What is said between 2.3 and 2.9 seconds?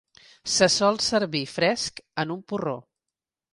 un porró.